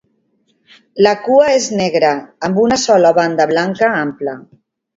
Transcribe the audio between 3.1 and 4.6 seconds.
banda blanca ampla.